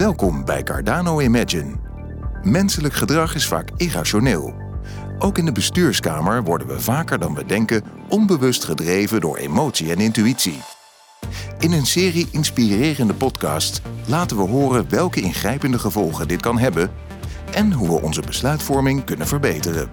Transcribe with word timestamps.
Welkom 0.00 0.44
bij 0.44 0.62
Cardano 0.62 1.20
Imagine. 1.20 1.74
Menselijk 2.42 2.94
gedrag 2.94 3.34
is 3.34 3.46
vaak 3.46 3.70
irrationeel. 3.76 4.54
Ook 5.18 5.38
in 5.38 5.44
de 5.44 5.52
bestuurskamer 5.52 6.42
worden 6.42 6.66
we 6.66 6.80
vaker 6.80 7.18
dan 7.18 7.34
we 7.34 7.46
denken 7.46 7.82
onbewust 8.08 8.64
gedreven 8.64 9.20
door 9.20 9.36
emotie 9.36 9.90
en 9.90 9.98
intuïtie. 9.98 10.60
In 11.58 11.72
een 11.72 11.86
serie 11.86 12.28
inspirerende 12.30 13.14
podcasts 13.14 13.80
laten 14.06 14.36
we 14.36 14.42
horen 14.42 14.90
welke 14.90 15.20
ingrijpende 15.20 15.78
gevolgen 15.78 16.28
dit 16.28 16.40
kan 16.40 16.58
hebben 16.58 16.90
en 17.52 17.72
hoe 17.72 17.88
we 17.88 18.02
onze 18.02 18.22
besluitvorming 18.26 19.04
kunnen 19.04 19.26
verbeteren. 19.26 19.90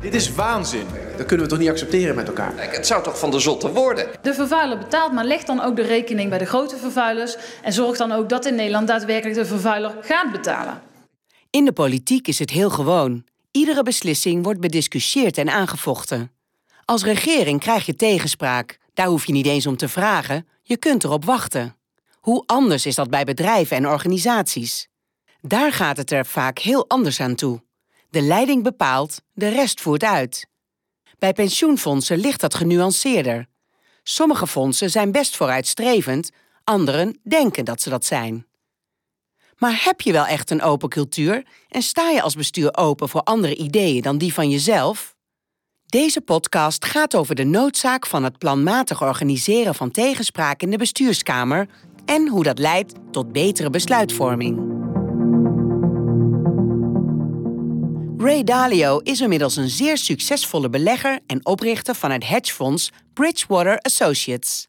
Dit 0.00 0.14
is 0.14 0.34
waanzin. 0.34 1.05
Dat 1.16 1.26
kunnen 1.26 1.46
we 1.46 1.52
toch 1.52 1.60
niet 1.60 1.70
accepteren 1.70 2.14
met 2.14 2.28
elkaar? 2.28 2.52
Kijk, 2.52 2.76
het 2.76 2.86
zou 2.86 3.02
toch 3.02 3.18
van 3.18 3.30
de 3.30 3.38
zotte 3.38 3.72
worden? 3.72 4.06
De 4.22 4.34
vervuiler 4.34 4.78
betaalt, 4.78 5.12
maar 5.12 5.24
leg 5.24 5.44
dan 5.44 5.60
ook 5.60 5.76
de 5.76 5.82
rekening 5.82 6.28
bij 6.28 6.38
de 6.38 6.44
grote 6.44 6.76
vervuilers. 6.76 7.36
En 7.62 7.72
zorg 7.72 7.96
dan 7.96 8.12
ook 8.12 8.28
dat 8.28 8.46
in 8.46 8.54
Nederland 8.54 8.86
daadwerkelijk 8.86 9.38
de 9.38 9.46
vervuiler 9.46 9.94
gaat 10.00 10.32
betalen. 10.32 10.82
In 11.50 11.64
de 11.64 11.72
politiek 11.72 12.28
is 12.28 12.38
het 12.38 12.50
heel 12.50 12.70
gewoon. 12.70 13.24
Iedere 13.50 13.82
beslissing 13.82 14.44
wordt 14.44 14.60
bediscussieerd 14.60 15.38
en 15.38 15.48
aangevochten. 15.48 16.30
Als 16.84 17.04
regering 17.04 17.60
krijg 17.60 17.86
je 17.86 17.96
tegenspraak. 17.96 18.78
Daar 18.94 19.06
hoef 19.06 19.26
je 19.26 19.32
niet 19.32 19.46
eens 19.46 19.66
om 19.66 19.76
te 19.76 19.88
vragen, 19.88 20.48
je 20.62 20.76
kunt 20.76 21.04
erop 21.04 21.24
wachten. 21.24 21.76
Hoe 22.20 22.42
anders 22.46 22.86
is 22.86 22.94
dat 22.94 23.10
bij 23.10 23.24
bedrijven 23.24 23.76
en 23.76 23.88
organisaties? 23.88 24.88
Daar 25.40 25.72
gaat 25.72 25.96
het 25.96 26.10
er 26.10 26.26
vaak 26.26 26.58
heel 26.58 26.88
anders 26.88 27.20
aan 27.20 27.34
toe. 27.34 27.62
De 28.10 28.20
leiding 28.20 28.62
bepaalt, 28.62 29.22
de 29.32 29.48
rest 29.48 29.80
voert 29.80 30.04
uit. 30.04 30.46
Bij 31.18 31.32
pensioenfondsen 31.32 32.18
ligt 32.18 32.40
dat 32.40 32.54
genuanceerder. 32.54 33.46
Sommige 34.02 34.46
fondsen 34.46 34.90
zijn 34.90 35.12
best 35.12 35.36
vooruitstrevend, 35.36 36.30
anderen 36.64 37.20
denken 37.22 37.64
dat 37.64 37.80
ze 37.80 37.90
dat 37.90 38.04
zijn. 38.04 38.46
Maar 39.56 39.80
heb 39.84 40.00
je 40.00 40.12
wel 40.12 40.26
echt 40.26 40.50
een 40.50 40.62
open 40.62 40.88
cultuur 40.88 41.46
en 41.68 41.82
sta 41.82 42.10
je 42.10 42.22
als 42.22 42.34
bestuur 42.34 42.76
open 42.76 43.08
voor 43.08 43.22
andere 43.22 43.56
ideeën 43.56 44.02
dan 44.02 44.18
die 44.18 44.32
van 44.32 44.50
jezelf? 44.50 45.14
Deze 45.86 46.20
podcast 46.20 46.84
gaat 46.84 47.14
over 47.14 47.34
de 47.34 47.44
noodzaak 47.44 48.06
van 48.06 48.24
het 48.24 48.38
planmatig 48.38 49.02
organiseren 49.02 49.74
van 49.74 49.90
tegenspraak 49.90 50.62
in 50.62 50.70
de 50.70 50.76
bestuurskamer 50.76 51.68
en 52.04 52.28
hoe 52.28 52.42
dat 52.42 52.58
leidt 52.58 52.94
tot 53.10 53.32
betere 53.32 53.70
besluitvorming. 53.70 54.85
Ray 58.18 58.44
Dalio 58.44 58.98
is 58.98 59.20
inmiddels 59.20 59.56
een 59.56 59.68
zeer 59.68 59.98
succesvolle 59.98 60.70
belegger 60.70 61.18
en 61.26 61.46
oprichter 61.46 61.94
van 61.94 62.10
het 62.10 62.26
hedgefonds 62.26 62.92
Bridgewater 63.12 63.78
Associates. 63.78 64.66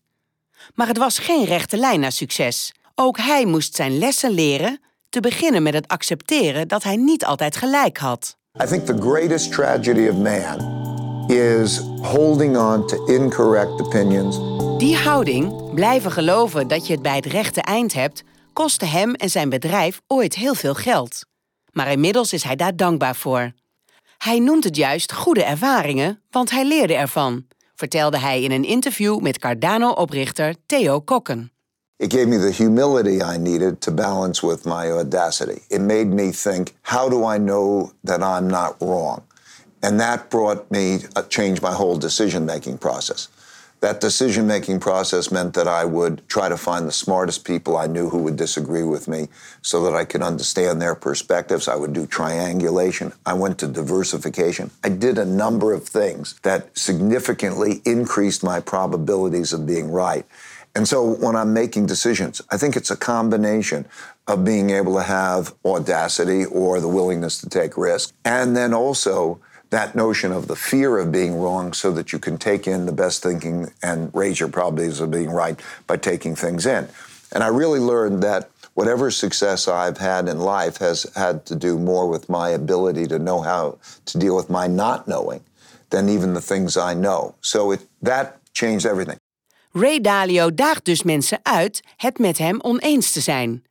Maar 0.76 0.88
het 0.88 0.98
was 0.98 1.20
geen 1.20 1.46
rechte 1.46 1.78
lijn 1.78 2.00
naar 2.00 2.12
succes. 2.12 2.74
Ook 2.96 3.18
hij 3.18 3.46
moest 3.46 3.76
zijn 3.76 3.98
lessen 3.98 4.32
leren, 4.32 4.80
te 5.10 5.20
beginnen 5.20 5.64
met 5.64 5.74
het 5.74 5.88
accepteren 5.88 6.68
dat 6.68 6.84
hij 6.84 6.96
niet 6.96 7.26
altijd 7.26 7.56
gelijk 7.56 7.98
had. 7.98 8.38
I 8.64 8.66
think 8.66 8.86
the 8.86 8.98
greatest 9.00 9.52
tragedy 9.52 10.08
of 10.08 10.16
man 10.16 11.30
is 11.30 11.78
holding 12.02 12.58
on 12.58 12.88
to 12.88 13.06
incorrect 13.06 13.82
opinions. 13.82 14.38
Die 14.78 14.96
houding, 14.96 15.74
blijven 15.74 16.12
geloven 16.12 16.68
dat 16.68 16.88
je 16.88 16.94
het 16.94 17.02
bij 17.02 17.16
het 17.16 17.26
rechte 17.26 17.62
eind 17.62 17.94
hebt, 17.94 18.24
kostte 18.54 18.86
hem 18.86 19.14
en 19.14 19.30
zijn 19.30 19.50
bedrijf 19.50 20.02
ooit 20.08 20.36
heel 20.36 20.56
veel 20.56 20.74
geld. 20.74 21.26
Maar 21.78 21.92
inmiddels 21.92 22.34
is 22.34 22.44
hij 22.44 22.56
daar 22.56 22.76
dankbaar 22.76 23.16
voor. 23.16 23.52
Hij 24.18 24.40
noemt 24.40 24.64
het 24.64 24.76
juist 24.76 25.14
goede 25.14 25.44
ervaringen, 25.44 26.22
want 26.30 26.50
hij 26.52 26.66
leerde 26.66 26.94
ervan, 26.94 27.46
vertelde 27.76 28.18
hij 28.18 28.42
in 28.42 28.52
een 28.52 28.64
interview 28.64 29.20
met 29.20 29.40
Cardano-oprichter 29.40 30.56
Theo 30.66 31.00
Kokken. 31.00 31.52
It 31.98 32.14
gave 32.14 32.26
me 32.26 32.38
the 32.38 32.64
humility 32.64 33.24
I 33.36 33.38
needed 33.38 33.82
to 33.82 33.92
balance 33.92 34.48
with 34.48 34.64
my 34.66 34.92
audacity. 34.92 35.62
It 35.68 35.82
made 35.82 36.06
me 36.06 36.32
think, 36.32 36.74
how 36.82 37.10
do 37.10 37.34
I 37.34 37.38
know 37.38 37.92
that 38.04 38.20
I'm 38.20 38.48
not 38.48 38.76
wrong? 38.80 39.22
And 39.80 40.00
that 40.00 40.30
brought 40.30 40.64
me, 40.70 40.94
uh, 40.94 41.22
changed 41.28 41.62
my 41.62 41.74
whole 41.74 41.98
decision 41.98 42.46
making 42.46 42.78
process. 42.78 43.30
That 43.80 44.02
decision 44.02 44.48
making 44.48 44.80
process 44.80 45.32
meant 45.32 45.54
that 45.54 45.68
I 45.68 45.86
would 45.86 46.28
try 46.28 46.50
to 46.50 46.58
find 46.58 46.88
the 46.88 46.92
smartest 46.92 47.46
people 47.46 47.78
I 47.78 47.86
knew 47.86 48.10
who 48.10 48.24
would 48.24 48.36
disagree 48.36 48.82
with 48.82 49.08
me 49.08 49.28
so 49.62 49.84
that 49.84 49.94
I 49.94 50.04
could 50.04 50.24
understand 50.24 50.82
their 50.82 50.96
perspectives. 50.96 51.68
I 51.68 51.76
would 51.76 51.94
do 51.94 52.08
triangulation. 52.08 53.14
I 53.24 53.34
went 53.34 53.60
to 53.60 53.68
diversification. 53.68 54.72
I 54.84 54.90
did 54.90 55.20
a 55.20 55.26
number 55.26 55.74
of 55.74 55.88
things 55.88 56.40
that 56.42 56.76
significantly 56.76 57.82
increased 57.86 58.44
my 58.44 58.60
probabilities 58.60 59.54
of 59.54 59.68
being 59.68 59.92
right. 59.92 60.26
And 60.74 60.88
so 60.88 61.14
when 61.16 61.36
I'm 61.36 61.54
making 61.54 61.86
decisions, 61.86 62.42
I 62.50 62.58
think 62.58 62.76
it's 62.76 62.92
a 62.92 62.98
combination 62.98 63.88
of 64.28 64.44
being 64.44 64.72
able 64.72 64.96
to 64.96 65.04
have 65.04 65.54
audacity 65.66 66.46
or 66.46 66.80
the 66.80 66.88
willingness 66.88 67.40
to 67.42 67.50
take 67.50 67.78
risk, 67.78 68.14
and 68.26 68.56
then 68.58 68.74
also 68.74 69.40
that 69.70 69.96
notion 69.96 70.32
of 70.32 70.48
the 70.48 70.56
fear 70.56 70.98
of 70.98 71.12
being 71.12 71.40
wrong 71.40 71.74
so 71.74 71.92
that 71.92 72.12
you 72.12 72.20
can 72.20 72.38
take 72.38 72.68
in 72.68 72.86
the 72.86 72.92
best 72.92 73.24
thinking 73.24 73.72
and 73.82 74.12
raise 74.14 74.40
your 74.40 74.50
probabilities 74.50 75.00
of 75.00 75.12
being 75.12 75.30
right 75.30 75.60
by 75.88 75.98
taking 75.98 76.36
things 76.36 76.66
in. 76.66 76.88
And 77.32 77.44
I 77.44 77.48
really 77.48 77.80
learned 77.80 78.24
that 78.24 78.50
whatever 78.74 79.12
success 79.12 79.68
I've 79.68 79.98
had 79.98 80.28
in 80.28 80.40
life 80.40 80.78
has 80.78 81.06
had 81.16 81.46
to 81.46 81.56
do 81.56 81.78
more 81.78 82.08
with 82.08 82.30
my 82.30 82.50
ability 82.50 83.08
to 83.08 83.18
know 83.18 83.42
how 83.42 83.78
to 84.06 84.18
deal 84.18 84.36
with 84.36 84.50
my 84.50 84.68
not 84.68 85.08
knowing 85.08 85.42
than 85.90 86.10
even 86.10 86.34
the 86.34 86.42
things 86.42 86.78
I 86.78 86.94
know. 86.94 87.36
So 87.42 87.72
it, 87.72 87.82
that 88.02 88.40
changed 88.54 88.86
everything. 88.86 89.18
Ray 89.72 90.02
Dalio 90.02 90.54
daagt 90.54 90.86
dus 90.86 91.04
mensen 91.04 91.40
uit 91.44 91.84
het 91.96 92.20
met 92.20 92.38
hem 92.38 92.62
oneens 92.62 93.12
te 93.12 93.22
zijn. 93.22 93.64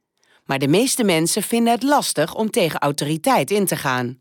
Maar 0.44 0.58
de 0.58 0.68
meeste 0.68 1.04
mensen 1.04 1.42
vinden 1.42 1.72
het 1.72 1.82
lastig 1.82 2.34
om 2.34 2.50
tegen 2.50 2.80
autoriteit 2.80 3.50
in 3.50 3.66
te 3.66 3.76
gaan. 3.76 4.20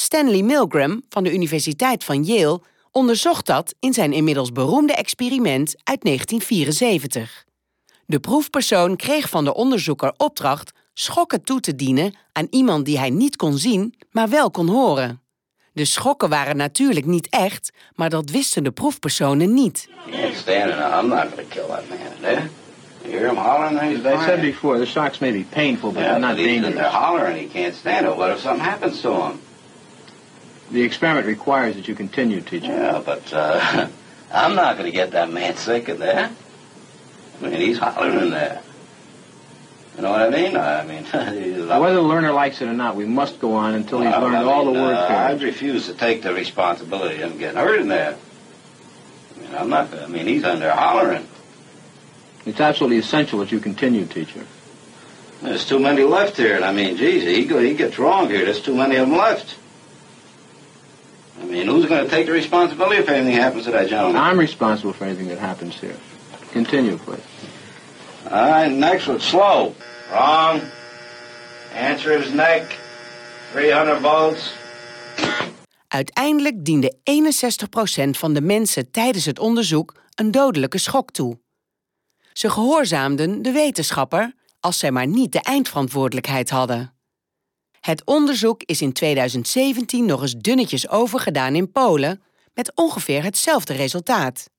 Stanley 0.00 0.42
Milgram 0.42 1.02
van 1.08 1.24
de 1.24 1.32
Universiteit 1.32 2.04
van 2.04 2.24
Yale 2.24 2.60
onderzocht 2.90 3.46
dat 3.46 3.74
in 3.80 3.92
zijn 3.92 4.12
inmiddels 4.12 4.52
beroemde 4.52 4.94
experiment 4.94 5.74
uit 5.84 6.02
1974. 6.02 7.44
De 8.06 8.20
proefpersoon 8.20 8.96
kreeg 8.96 9.28
van 9.28 9.44
de 9.44 9.54
onderzoeker 9.54 10.12
opdracht 10.16 10.72
schokken 10.94 11.42
toe 11.44 11.60
te 11.60 11.74
dienen 11.74 12.14
aan 12.32 12.46
iemand 12.50 12.84
die 12.84 12.98
hij 12.98 13.10
niet 13.10 13.36
kon 13.36 13.58
zien, 13.58 13.94
maar 14.10 14.28
wel 14.28 14.50
kon 14.50 14.68
horen. 14.68 15.20
De 15.72 15.84
schokken 15.84 16.28
waren 16.28 16.56
natuurlijk 16.56 17.06
niet 17.06 17.28
echt, 17.28 17.72
maar 17.94 18.10
dat 18.10 18.30
wisten 18.30 18.64
de 18.64 18.70
proefpersonen 18.70 19.54
niet. 19.54 19.88
I'm 20.06 21.08
not 21.08 21.18
going 21.18 21.34
to 21.34 21.42
kill 21.48 21.66
that 21.66 21.88
man, 21.88 22.30
eh? 22.30 22.42
You 23.04 23.16
hear 23.16 23.28
him 23.28 23.36
hollering? 23.36 23.80
He's 23.80 24.04
As 24.04 24.20
I 24.20 24.24
said 24.24 24.40
before, 24.40 24.78
the 24.78 24.86
shocks 24.86 25.18
may 25.18 25.32
be 25.32 25.44
painful, 25.50 25.92
but 25.92 26.02
yeah, 26.02 26.10
they're 26.10 26.26
not 26.26 26.36
but 26.36 26.44
he's 26.44 26.56
in 26.56 26.62
dangerous. 26.62 26.90
there 26.90 27.00
hollering. 27.00 27.36
He 27.36 27.60
can't 27.60 27.74
stand 27.74 28.06
it. 28.06 28.16
What 28.16 28.30
if 28.30 28.40
something 28.40 28.64
happens 28.64 29.00
to 29.00 29.12
him? 29.12 29.38
The 30.70 30.82
experiment 30.82 31.26
requires 31.26 31.76
that 31.76 31.88
you 31.88 31.94
continue 31.94 32.40
teaching. 32.40 32.70
Yeah, 32.70 33.02
but 33.04 33.32
uh, 33.32 33.88
I'm 34.32 34.54
not 34.54 34.76
going 34.76 34.86
to 34.86 34.92
get 34.96 35.12
that 35.12 35.30
man 35.30 35.56
sick 35.56 35.88
in 35.88 35.98
there. 35.98 36.30
I 37.40 37.44
mean, 37.44 37.60
he's 37.60 37.78
hollering 37.78 38.18
in 38.20 38.30
there. 38.30 38.62
You 39.96 40.02
know 40.02 40.10
what 40.12 40.22
I 40.22 40.30
mean? 40.30 40.56
I 40.56 40.84
mean, 40.84 41.04
Whether 41.68 41.94
the 41.96 42.02
learner 42.02 42.32
likes 42.32 42.60
it 42.62 42.68
or 42.68 42.72
not, 42.72 42.94
we 42.94 43.04
must 43.06 43.40
go 43.40 43.54
on 43.54 43.74
until 43.74 44.00
he's 44.00 44.10
Well, 44.10 44.22
learned 44.22 44.36
I 44.36 44.42
all 44.44 44.64
the 44.66 44.72
mean, 44.72 44.82
word 44.82 44.94
uh, 44.94 45.08
pairs. 45.08 45.34
I'd 45.34 45.42
refuse 45.42 45.86
to 45.86 45.94
take 45.94 46.22
the 46.22 46.32
responsibility 46.32 47.20
of 47.20 47.32
him 47.32 47.38
getting 47.38 47.58
hurt 47.58 47.80
in 47.80 47.88
there. 47.88 48.16
I 49.36 49.40
mean, 49.42 49.54
I'm 49.56 49.68
not. 49.68 49.92
I 49.92 50.06
mean, 50.06 50.26
he's 50.26 50.44
under 50.44 50.70
hollering. 50.70 51.26
It's 52.46 52.60
absolutely 52.60 52.98
essential 52.98 53.40
that 53.40 53.50
you 53.52 53.58
continue, 53.60 54.06
teacher. 54.06 54.46
There's 55.42 55.66
too 55.66 55.78
many 55.80 56.04
left 56.04 56.36
here, 56.36 56.54
and 56.56 56.64
I 56.64 56.72
mean, 56.72 56.96
geez, 56.96 57.22
he 57.24 57.46
he 57.46 57.74
gets 57.74 57.98
wrong 57.98 58.28
here. 58.28 58.44
There's 58.44 58.60
too 58.62 58.74
many 58.76 58.96
of 58.96 59.08
them 59.08 59.18
left. 59.18 59.56
I 61.40 61.44
mean, 61.44 61.66
who's 61.66 61.86
going 61.86 62.04
to 62.04 62.10
take 62.10 62.26
the 62.26 62.32
responsibility 62.32 62.96
if 62.96 63.08
anything 63.08 63.36
happens 63.36 63.64
to 63.64 63.70
that 63.70 63.88
gentleman? 63.88 64.22
I'm 64.22 64.38
responsible 64.38 64.92
for 64.92 65.04
anything 65.04 65.28
that 65.28 65.38
happens 65.38 65.80
here. 65.80 65.96
Continue, 66.52 66.96
please. 66.96 67.22
All 68.30 68.50
right, 68.50 68.72
next 68.72 69.08
one, 69.08 69.20
slow. 69.20 69.74
Wrong. 70.10 70.60
Answer 71.74 72.12
is 72.12 72.32
neck. 72.32 72.78
300 73.52 74.00
volts. 74.00 74.52
Uiteindelijk 75.88 76.64
diende 76.64 76.94
61% 77.04 78.10
van 78.10 78.32
de 78.32 78.40
mensen 78.40 78.90
tijdens 78.90 79.24
het 79.24 79.38
onderzoek 79.38 79.94
een 80.14 80.30
dodelijke 80.30 80.78
schok 80.78 81.10
toe. 81.10 81.38
Ze 82.32 82.50
gehoorzaamden 82.50 83.42
de 83.42 83.52
wetenschapper 83.52 84.34
als 84.60 84.78
zij 84.78 84.90
maar 84.90 85.06
niet 85.06 85.32
de 85.32 85.40
eindverantwoordelijkheid 85.40 86.50
hadden. 86.50 86.94
Het 87.80 88.02
onderzoek 88.04 88.62
is 88.64 88.82
in 88.82 88.92
2017 88.92 90.04
nog 90.04 90.22
eens 90.22 90.34
dunnetjes 90.34 90.88
overgedaan 90.88 91.54
in 91.54 91.72
Polen 91.72 92.22
met 92.54 92.72
ongeveer 92.74 93.22
hetzelfde 93.22 93.72
resultaat. 93.72 94.50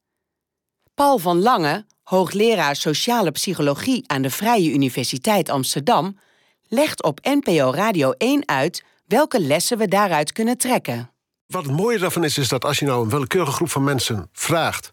Paul 0.93 1.17
van 1.17 1.41
Lange, 1.41 1.85
hoogleraar 2.03 2.75
sociale 2.75 3.31
psychologie 3.31 4.03
aan 4.07 4.21
de 4.21 4.29
Vrije 4.29 4.71
Universiteit 4.71 5.49
Amsterdam, 5.49 6.19
legt 6.67 7.03
op 7.03 7.19
NPO 7.23 7.71
Radio 7.71 8.11
1 8.11 8.47
uit 8.47 8.83
welke 9.05 9.39
lessen 9.39 9.77
we 9.77 9.87
daaruit 9.87 10.31
kunnen 10.31 10.57
trekken. 10.57 11.11
Wat 11.45 11.63
het 11.63 11.75
mooie 11.75 11.97
daarvan 11.97 12.23
is, 12.23 12.37
is 12.37 12.47
dat 12.47 12.65
als 12.65 12.79
je 12.79 12.85
nou 12.85 13.03
een 13.03 13.09
willekeurige 13.09 13.51
groep 13.51 13.69
van 13.69 13.83
mensen 13.83 14.29
vraagt. 14.31 14.91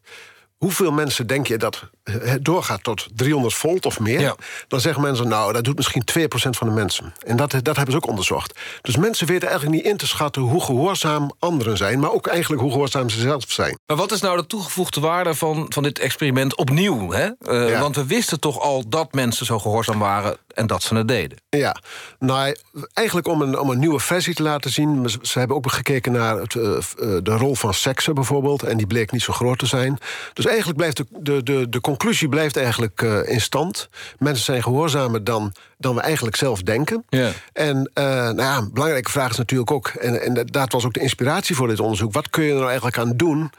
Hoeveel 0.57 0.93
mensen 0.93 1.27
denk 1.27 1.47
je 1.47 1.57
dat 1.57 1.91
doorgaat 2.41 2.83
tot 2.83 3.07
300 3.15 3.55
volt 3.55 3.87
of 3.87 4.01
meer... 4.01 4.21
Ja. 4.21 4.35
dan 4.69 4.81
zeggen 4.81 5.03
mensen, 5.03 5.29
nou, 5.29 5.53
dat 5.53 5.65
doet 5.65 5.77
misschien 5.77 6.03
2% 6.19 6.25
van 6.31 6.69
de 6.69 6.75
mensen. 6.75 7.13
En 7.27 7.37
dat, 7.37 7.51
dat 7.51 7.77
hebben 7.77 7.91
ze 7.91 7.97
ook 7.97 8.09
onderzocht. 8.09 8.59
Dus 8.83 8.97
mensen 8.97 9.27
weten 9.27 9.49
eigenlijk 9.49 9.77
niet 9.77 9.91
in 9.93 9.97
te 9.97 10.07
schatten... 10.07 10.43
hoe 10.43 10.65
gehoorzaam 10.65 11.33
anderen 11.39 11.77
zijn... 11.77 11.99
maar 12.01 12.13
ook 12.13 12.27
eigenlijk 12.27 12.63
hoe 12.63 12.71
gehoorzaam 12.71 13.11
ze 13.11 13.21
zelf 13.21 13.45
zijn. 13.49 13.79
Maar 13.87 13.97
wat 13.97 14.13
is 14.13 14.21
nou 14.21 14.37
de 14.37 14.47
toegevoegde 14.47 15.01
waarde 15.01 15.35
van, 15.35 15.67
van 15.69 15.83
dit 15.83 15.99
experiment 15.99 16.57
opnieuw? 16.57 17.11
Hè? 17.11 17.29
Eh, 17.41 17.69
Ja. 17.69 17.81
Want 17.81 17.97
we 17.97 18.07
wisten 18.07 18.41
toch 18.41 18.61
al 18.61 18.89
dat 18.89 19.13
mensen 19.13 19.47
zo 19.47 19.59
gehoorzaam 19.59 19.99
waren... 19.99 20.37
en 20.55 20.67
dat 20.67 20.83
ze 20.83 20.95
het 20.95 21.09
deden. 21.09 21.39
Ja, 21.49 21.77
nou, 22.19 22.57
eigenlijk 22.93 23.29
om 23.29 23.43
een, 23.43 23.59
om 23.59 23.71
een 23.71 23.79
nieuwe 23.79 24.01
versie 24.01 24.35
te 24.35 24.43
laten 24.43 24.71
zien. 24.71 25.11
Ze 25.23 25.39
ze 25.39 25.39
hebben 25.39 25.57
ook 25.57 25.73
gekeken 25.73 26.13
naar 26.13 26.37
het, 26.37 26.55
eh, 26.55 26.77
eh, 26.77 26.83
de 27.23 27.37
rol 27.37 27.55
van 27.55 27.75
seksen 27.75 28.15
bijvoorbeeld. 28.15 28.63
En 28.63 28.77
die 28.77 28.87
bleek 28.87 29.13
niet 29.13 29.23
zo 29.23 29.33
groot 29.33 29.59
te 29.59 29.67
zijn. 29.67 29.99
Dus 30.33 30.47
eigenlijk 30.47 30.77
blijft 30.77 30.97
de, 30.97 31.07
de, 31.11 31.43
de, 31.43 31.69
de 31.69 31.81
conclusie 31.99 32.29
blijft 32.29 32.57
eigenlijk 32.57 33.03
eh, 33.03 33.29
in 33.29 33.41
stand. 33.41 33.89
Mensen 34.19 34.45
zijn 34.45 34.63
gehoorzamer 34.63 35.25
dan, 35.25 35.53
dan 35.79 35.95
we 35.95 36.01
eigenlijk 36.01 36.37
zelf 36.37 36.63
denken. 36.63 37.05
Ja. 37.09 37.31
En 37.53 37.91
eh, 37.95 38.05
nou 38.05 38.37
ja, 38.37 38.57
een 38.57 38.73
belangrijke 38.73 39.11
vraag 39.11 39.31
is 39.31 39.37
natuurlijk 39.37 39.71
ook... 39.71 39.89
en, 39.89 40.23
en 40.23 40.47
dat 40.47 40.73
was 40.73 40.85
ook 40.85 40.95
de 40.95 41.01
inspiratie 41.01 41.57
voor 41.57 41.69
dit 41.69 41.81
onderzoek... 41.81 42.13
wat 42.13 42.31
kun 42.31 42.43
je 42.43 42.49
er 42.49 42.55
nou 42.55 42.67
eigenlijk 42.67 42.99
aan 42.99 43.17
doen 43.17 43.51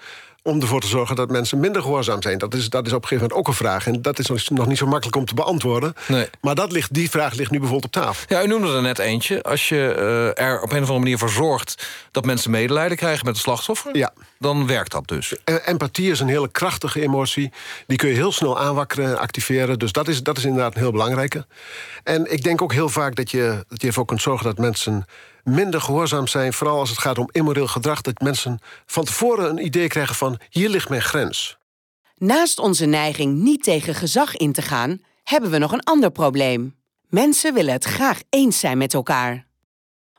om 0.44 0.62
ervoor 0.62 0.81
te 0.81 0.88
zorgen 0.88 1.15
dat 1.15 1.30
mensen 1.30 1.59
minder 1.59 1.81
gehoorzaam 1.81 2.21
zijn? 2.21 2.38
Dat 2.38 2.53
is, 2.53 2.69
dat 2.69 2.86
is 2.86 2.94
op 2.94 3.01
een 3.01 3.07
gegeven 3.07 3.27
moment 3.27 3.39
ook 3.39 3.47
een 3.47 3.59
vraag. 3.65 3.88
En 3.88 4.01
dat 4.01 4.19
is 4.19 4.50
nog- 4.50 4.68
niet 4.68 4.77
zo 4.77 4.86
makkelijk 4.88 5.18
om 5.18 5.25
te 5.25 5.33
beantwoorden. 5.33 5.94
Nee. 6.07 6.27
Maar 6.41 6.56
dat 6.56 6.71
ligt, 6.71 6.94
die 6.94 7.09
vraag 7.09 7.33
ligt 7.33 7.51
nu 7.51 7.59
bijvoorbeeld 7.59 7.95
op 7.95 8.01
tafel. 8.03 8.36
Ja, 8.38 8.44
u 8.44 8.47
noemde 8.47 8.74
er 8.75 8.81
net 8.81 9.00
eentje. 9.00 9.44
Als 9.44 9.69
je 9.69 9.94
eh, 10.36 10.45
er 10.45 10.62
op 10.62 10.69
een 10.71 10.75
of 10.77 10.81
andere 10.83 11.00
manier 11.00 11.18
voor 11.18 11.30
zorgt... 11.30 11.88
dat 12.12 12.25
mensen 12.25 12.51
medelijden 12.51 12.97
krijgen 12.97 13.25
met 13.25 13.33
het 13.33 13.44
slachtoffer... 13.44 13.97
Ja. 13.97 14.13
dan 14.39 14.68
werkt 14.68 14.91
dat 14.91 15.07
dus. 15.07 15.36
Eh, 15.44 15.56
Empathie 15.65 16.12
is 16.12 16.19
een 16.19 16.27
hele 16.27 16.50
krachtige 16.51 17.01
emotie. 17.01 17.51
Die 17.88 17.97
kun 17.97 18.09
je 18.09 18.15
heel 18.15 18.31
snel 18.31 18.59
aanwakkeren 18.59 19.06
en 19.06 19.19
activeren. 19.19 19.80
Dus 19.80 19.92
dat 19.92 20.07
is, 20.07 20.24
dat 20.24 20.38
is 20.38 20.45
inderdaad 20.45 20.74
een 20.75 20.81
heel 20.81 20.92
belangrijke. 20.92 21.45
En 22.03 22.31
ik 22.31 22.44
denk 22.44 22.62
ook 22.62 22.74
heel 22.74 22.89
vaak 22.89 23.15
dat 23.15 23.31
je, 23.31 23.65
dat 23.68 23.81
je 23.81 23.88
ervoor 23.88 24.06
kunt 24.06 24.21
zorgen 24.21 24.45
dat 24.45 24.57
mensen 24.57 25.06
minder 25.49 25.81
gehoorzaam 25.81 26.27
zijn. 26.27 26.53
Vooral 26.53 26.79
als 26.79 26.89
het 26.89 26.99
gaat 26.99 27.17
om 27.17 27.29
immoreel 27.31 27.67
gedrag. 27.67 28.01
Dat 28.01 28.19
mensen 28.19 28.59
van 28.85 29.03
tevoren 29.03 29.49
een 29.49 29.65
idee 29.65 29.87
krijgen 29.87 30.15
van 30.15 30.39
hier 30.49 30.69
ligt 30.69 30.89
mijn 30.89 31.01
grens. 31.01 31.57
Naast 32.17 32.59
onze 32.59 32.85
neiging 32.85 33.37
niet 33.37 33.63
tegen 33.63 33.95
gezag 33.95 34.35
in 34.35 34.51
te 34.51 34.61
gaan, 34.61 35.01
hebben 35.23 35.49
we 35.49 35.57
nog 35.57 35.71
een 35.71 35.83
ander 35.83 36.11
probleem. 36.11 36.75
Mensen 37.09 37.53
willen 37.53 37.73
het 37.73 37.85
graag 37.85 38.21
eens 38.29 38.59
zijn 38.59 38.77
met 38.77 38.93
elkaar. 38.93 39.45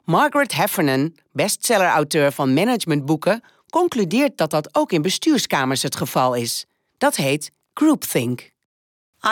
Margaret 0.05 0.55
Heffernan, 0.55 1.17
bestseller-auteur 1.33 2.33
van 2.33 2.55
managementboeken, 2.55 3.43
concludeert 3.69 4.37
dat 4.37 4.51
dat 4.51 4.75
ook 4.75 4.93
in 4.93 5.03
bestuurskamers 5.03 5.83
het 5.83 5.97
geval 5.97 6.35
is. 6.35 6.67
Dat 6.99 7.17
heet 7.17 7.51
groupthink. 7.75 8.51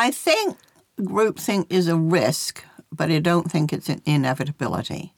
I 0.06 0.12
think 0.24 0.56
groupthink 0.96 1.64
is 1.70 1.88
a 1.88 2.00
risk, 2.08 2.64
but 2.88 3.08
I 3.08 3.20
don't 3.20 3.50
think 3.50 3.70
it's 3.70 3.88
an 3.88 4.00
inevitability. 4.02 5.10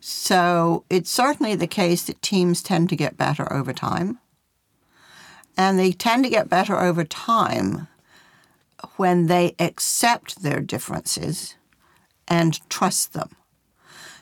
So 0.00 0.84
it's 0.90 1.10
certainly 1.10 1.54
the 1.54 1.66
case 1.66 2.04
that 2.04 2.22
teams 2.22 2.62
tend 2.62 2.88
to 2.90 2.96
get 2.96 3.16
better 3.16 3.52
over 3.52 3.72
time. 3.72 4.18
And 5.56 5.78
they 5.78 5.92
tend 5.92 6.24
to 6.24 6.30
get 6.30 6.48
better 6.48 6.78
over 6.78 7.02
time 7.04 7.88
when 8.96 9.26
they 9.26 9.54
accept 9.58 10.42
their 10.42 10.60
differences 10.60 11.56
and 12.28 12.68
trust 12.68 13.12
them. 13.12 13.30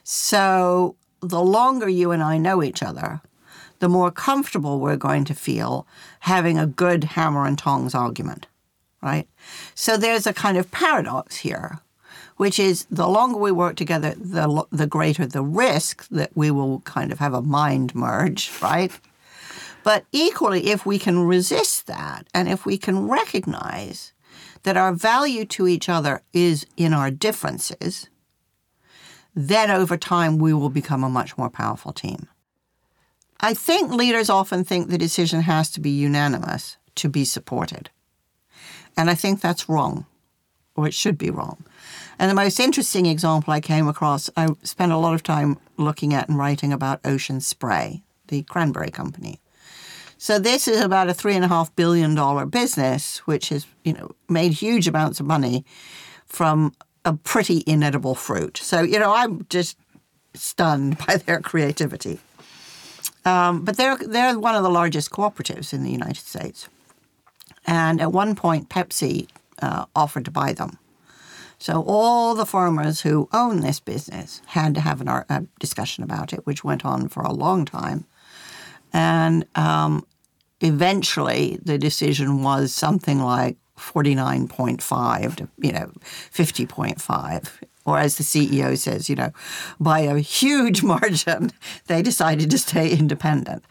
So 0.05 0.97
the 1.21 1.43
longer 1.43 1.88
you 1.88 2.11
and 2.11 2.23
I 2.23 2.38
know 2.38 2.62
each 2.62 2.82
other, 2.82 3.21
the 3.81 3.88
more 3.88 4.11
comfortable 4.11 4.79
we're 4.79 4.97
going 4.97 5.25
to 5.25 5.35
feel 5.35 5.87
having 6.21 6.59
a 6.59 6.67
good 6.67 7.05
hammer 7.05 7.47
and 7.47 7.59
tongs 7.59 7.94
argument, 7.94 8.47
right? 9.03 9.29
So 9.75 9.97
there's 9.97 10.26
a 10.26 10.32
kind 10.32 10.56
of 10.56 10.71
paradox 10.71 11.37
here, 11.37 11.81
which 12.36 12.58
is 12.58 12.86
the 12.90 13.08
longer 13.08 13.38
we 13.38 13.52
work 13.52 13.76
together, 13.76 14.14
the, 14.16 14.64
the 14.70 14.86
greater 14.86 15.26
the 15.26 15.42
risk 15.42 16.06
that 16.08 16.31
we 16.34 16.50
will 16.50 16.81
kind 16.81 17.12
of 17.12 17.19
have 17.19 17.34
a 17.34 17.42
mind 17.42 17.94
merge, 17.94 18.50
right? 18.60 18.92
But 19.84 20.04
equally, 20.12 20.69
if 20.69 20.86
we 20.86 20.98
can 20.98 21.26
resist 21.26 21.86
that 21.86 22.26
and 22.32 22.48
if 22.48 22.64
we 22.64 22.78
can 22.78 23.08
recognize 23.08 24.12
that 24.62 24.76
our 24.76 24.92
value 24.92 25.44
to 25.44 25.69
each 25.69 25.88
other 25.88 26.22
is 26.32 26.66
in 26.76 26.92
our 26.94 27.10
differences, 27.10 28.08
then 29.34 29.70
over 29.70 29.96
time 29.96 30.38
we 30.38 30.54
will 30.54 30.70
become 30.70 31.04
a 31.04 31.08
much 31.08 31.37
more 31.37 31.50
powerful 31.50 31.92
team. 31.92 32.28
I 33.40 33.52
think 33.52 33.92
leaders 33.92 34.30
often 34.30 34.64
think 34.64 34.88
the 34.88 34.96
decision 34.96 35.42
has 35.42 35.70
to 35.72 35.80
be 35.80 35.90
unanimous 35.90 36.78
to 36.94 37.08
be 37.08 37.25
supported. 37.25 37.90
And 38.96 39.10
I 39.10 39.14
think 39.14 39.40
that's 39.40 39.69
wrong, 39.69 40.06
or 40.76 40.87
it 40.87 40.94
should 40.94 41.19
be 41.19 41.30
wrong. 41.30 41.64
And 42.19 42.31
the 42.31 42.34
most 42.34 42.61
interesting 42.61 43.06
example 43.06 43.52
I 43.52 43.61
came 43.61 43.88
across, 43.88 44.31
I 44.37 44.49
spent 44.62 44.93
a 44.93 44.96
lot 44.96 45.14
of 45.14 45.22
time 45.22 45.58
looking 45.76 46.14
at 46.14 46.28
and 46.28 46.38
writing 46.38 46.72
about 46.72 47.00
Ocean 47.05 47.40
Spray, 47.40 48.02
the 48.28 48.43
cranberry 48.43 48.90
company. 48.90 49.40
So 50.19 50.38
this 50.38 50.69
is 50.69 50.81
about 50.81 51.08
a 51.08 51.14
three 51.14 51.34
and 51.34 51.44
a 51.44 51.49
half 51.49 51.75
billion 51.76 52.14
dollar 52.14 52.46
business, 52.46 53.19
which 53.26 53.50
has 53.50 53.66
you 53.82 53.93
know 53.93 54.14
made 54.28 54.52
huge 54.52 54.88
amounts 54.88 55.20
of 55.20 55.26
money 55.26 55.64
from 56.26 56.72
a 57.05 57.12
pretty 57.12 57.62
inedible 57.66 58.14
fruit. 58.14 58.56
So 58.56 58.81
you 58.82 58.99
know 58.99 59.14
I'm 59.14 59.44
just 59.50 59.76
stunned 60.34 60.99
by 61.06 61.16
their 61.16 61.40
creativity. 61.40 62.20
Um, 63.25 63.64
but 63.64 63.76
they're 63.76 63.96
they're 63.96 64.38
one 64.38 64.55
of 64.55 64.62
the 64.62 64.70
largest 64.70 65.11
cooperatives 65.11 65.72
in 65.72 65.82
the 65.82 65.90
United 65.90 66.25
States, 66.25 66.69
and 67.66 68.00
at 68.00 68.12
one 68.12 68.34
point 68.34 68.69
Pepsi 68.69 69.28
uh, 69.61 69.87
offered 69.94 70.25
to 70.26 70.31
buy 70.31 70.52
them. 70.52 70.78
So 71.58 71.84
all 71.86 72.34
the 72.34 72.46
farmers 72.46 73.00
who 73.00 73.28
own 73.32 73.60
this 73.60 73.80
business 73.80 74.42
had 74.46 74.74
to 74.74 74.80
have 74.80 75.00
an, 75.00 75.08
a 75.08 75.44
discussion 75.58 76.04
about 76.04 76.32
it, 76.32 76.46
which 76.46 76.64
went 76.64 76.84
on 76.84 77.08
for 77.08 77.22
a 77.22 77.32
long 77.32 77.64
time. 77.64 78.06
And 78.92 79.46
um, 79.54 80.06
eventually, 80.60 81.58
the 81.62 81.78
decision 81.78 82.42
was 82.42 82.74
something 82.74 83.20
like 83.20 83.56
49.5 83.78 85.36
to, 85.36 85.48
you 85.58 85.72
know, 85.72 85.90
50.5. 86.32 87.50
Or 87.86 87.98
as 87.98 88.16
the 88.16 88.24
CEO 88.24 88.78
says, 88.78 89.08
you 89.10 89.16
know, 89.16 89.30
by 89.78 90.00
a 90.00 90.18
huge 90.18 90.82
margin, 90.94 91.50
they 91.86 92.02
decided 92.02 92.50
to 92.50 92.58
stay 92.58 92.90
independent. 92.90 93.64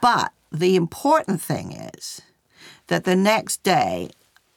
But 0.00 0.32
the 0.50 0.76
important 0.76 1.40
thing 1.40 1.72
is 1.72 2.20
that 2.86 3.04
the 3.04 3.16
next 3.16 3.62
day, 3.62 4.10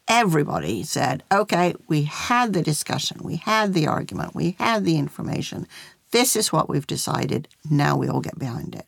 everybody 0.07 0.83
said, 0.83 1.23
okay, 1.31 1.73
we 1.87 2.03
had 2.03 2.53
the 2.53 2.61
discussion, 2.61 3.19
we 3.23 3.37
had 3.37 3.73
the 3.73 3.87
argument, 3.87 4.35
we 4.35 4.55
had 4.59 4.85
the 4.85 4.97
information. 4.97 5.67
This 6.11 6.35
is 6.35 6.53
what 6.53 6.69
we've 6.69 6.87
decided. 6.87 7.47
Now 7.69 7.97
we 7.97 8.07
all 8.07 8.21
get 8.21 8.39
behind 8.39 8.75
it. 8.75 8.87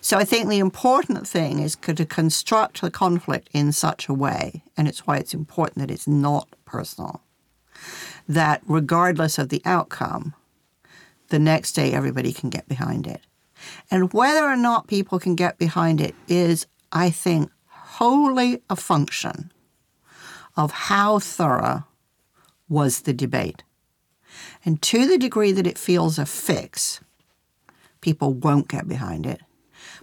So 0.00 0.18
I 0.18 0.24
think 0.24 0.48
the 0.48 0.58
important 0.58 1.26
thing 1.26 1.60
is 1.60 1.76
to 1.76 2.04
construct 2.04 2.80
the 2.80 2.90
conflict 2.90 3.48
in 3.52 3.72
such 3.72 4.08
a 4.08 4.14
way, 4.14 4.62
and 4.76 4.88
it's 4.88 5.06
why 5.06 5.16
it's 5.16 5.34
important 5.34 5.78
that 5.78 5.92
it's 5.92 6.08
not 6.08 6.48
personal, 6.64 7.22
that 8.28 8.62
regardless 8.66 9.38
of 9.38 9.48
the 9.48 9.62
outcome, 9.64 10.34
the 11.28 11.38
next 11.38 11.72
day 11.72 11.92
everybody 11.92 12.32
can 12.32 12.50
get 12.50 12.68
behind 12.68 13.06
it. 13.06 13.20
And 13.90 14.12
whether 14.12 14.44
or 14.44 14.56
not 14.56 14.88
people 14.88 15.18
can 15.18 15.36
get 15.36 15.58
behind 15.58 16.00
it 16.00 16.14
is, 16.26 16.66
I 16.90 17.10
think, 17.10 17.50
wholly 17.66 18.62
a 18.68 18.76
function 18.76 19.52
of 20.56 20.72
how 20.88 21.18
thorough 21.18 21.84
was 22.68 23.00
the 23.00 23.12
debate. 23.12 23.62
And 24.64 24.80
to 24.82 25.06
the 25.06 25.18
degree 25.18 25.52
that 25.52 25.66
it 25.66 25.78
feels 25.78 26.18
a 26.18 26.26
fix, 26.26 27.00
people 28.00 28.32
won't 28.32 28.68
get 28.68 28.86
behind 28.86 29.26
it. 29.26 29.40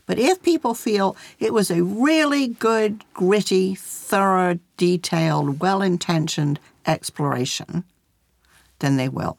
But 0.06 0.18
if 0.18 0.42
people 0.42 0.74
feel 0.74 1.16
it 1.38 1.52
was 1.52 1.70
a 1.70 1.84
really 1.84 2.56
good, 2.60 3.04
gritty, 3.14 3.76
thorough, 3.76 4.60
detailed, 4.78 5.60
well 5.60 5.82
intentioned 5.82 6.60
exploration, 6.86 7.84
then 8.80 8.98
they 8.98 9.10
will. 9.10 9.38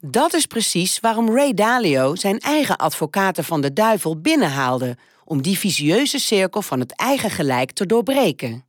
Dat 0.00 0.34
is 0.34 0.46
precies 0.46 1.00
waarom 1.00 1.30
Ray 1.30 1.54
Dalio 1.54 2.14
zijn 2.14 2.38
eigen 2.38 2.76
advocaten 2.76 3.44
van 3.44 3.60
de 3.60 3.72
duivel 3.72 4.20
binnenhaalde 4.20 4.96
om 5.24 5.42
die 5.42 5.58
vicieuze 5.58 6.18
cirkel 6.18 6.62
van 6.62 6.80
het 6.80 6.96
eigen 6.96 7.30
gelijk 7.30 7.70
te 7.72 7.86
doorbreken. 7.86 8.64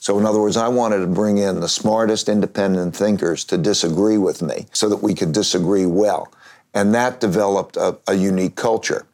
So, 0.00 0.18
in 0.18 0.24
other 0.24 0.40
words, 0.40 0.56
I 0.56 0.66
wanted 0.68 1.00
to 1.00 1.06
bring 1.06 1.36
in 1.36 1.60
the 1.60 1.68
smartest 1.68 2.30
independent 2.30 2.96
thinkers 2.96 3.44
to 3.44 3.58
disagree 3.58 4.16
with 4.16 4.40
me 4.40 4.66
so 4.72 4.88
that 4.88 5.02
we 5.02 5.14
could 5.14 5.32
disagree 5.32 5.84
well. 5.84 6.32
And 6.72 6.94
that 6.94 7.20
developed 7.20 7.76
a, 7.76 7.98
a 8.08 8.14
unique 8.14 8.56
culture. 8.56 9.06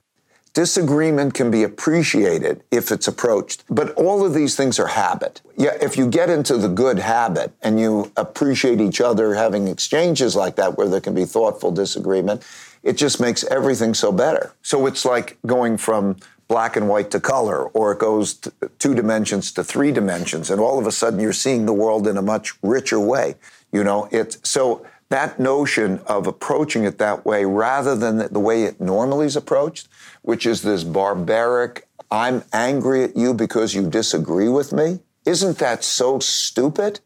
Disagreement 0.55 1.35
can 1.35 1.51
be 1.51 1.65
appreciated 1.65 2.63
if 2.71 2.91
it's 2.91 3.09
approached, 3.09 3.65
but 3.69 3.91
all 3.95 4.25
of 4.25 4.33
these 4.33 4.57
things 4.57 4.79
are 4.79 4.87
habit. 4.87 5.43
Yeah, 5.57 5.77
if 5.83 5.99
you 5.99 6.09
get 6.09 6.31
into 6.31 6.57
the 6.57 6.69
good 6.69 7.01
habit 7.01 7.53
and 7.63 7.79
you 7.81 8.11
appreciate 8.17 8.81
each 8.81 9.01
other 9.01 9.35
having 9.35 9.69
exchanges 9.69 10.35
like 10.37 10.57
that 10.57 10.79
where 10.79 10.89
there 10.89 11.03
can 11.03 11.15
be 11.15 11.27
thoughtful 11.27 11.73
disagreement, 11.73 12.43
it 12.83 12.97
just 12.97 13.21
makes 13.21 13.45
everything 13.45 13.93
so 13.93 14.13
better. 14.13 14.55
So 14.63 14.87
it's 14.87 15.05
like 15.05 15.37
going 15.45 15.77
from 15.77 16.17
black 16.49 16.77
and 16.77 16.89
white 16.89 17.11
to 17.11 17.21
color, 17.21 17.67
or 17.69 17.93
it 17.93 17.99
goes 17.99 18.41
two 18.79 18.95
dimensions 18.95 19.53
to 19.53 19.65
three 19.65 19.93
dimensions, 19.93 20.51
and 20.51 20.61
all 20.61 20.79
of 20.79 20.87
a 20.87 20.93
sudden 20.93 21.21
you're 21.21 21.33
seeing 21.33 21.67
the 21.67 21.73
world 21.73 22.07
in 22.07 22.17
a 22.17 22.23
much 22.23 22.55
richer 22.63 23.01
way. 23.01 23.35
You 23.73 23.83
know, 23.85 24.09
it's 24.11 24.39
so 24.49 24.87
that 25.09 25.39
notion 25.39 26.01
of 26.07 26.27
approaching 26.27 26.85
it 26.85 26.99
that 26.99 27.25
way 27.25 27.45
rather 27.45 27.97
than 27.97 28.33
the 28.33 28.41
way 28.41 28.65
it 28.65 28.81
normally 28.81 29.27
is 29.27 29.37
approached, 29.37 29.89
which 30.23 30.47
is 30.47 30.63
this 30.63 30.85
barbaric, 30.85 31.87
I'm 32.11 32.43
angry 32.53 33.05
at 33.05 33.17
you 33.17 33.35
because 33.35 33.75
you 33.75 33.89
disagree 33.89 34.49
with 34.49 34.73
me. 34.73 35.01
Isn't 35.25 35.59
that 35.59 35.85
so 35.85 36.19
stupid? 36.21 37.01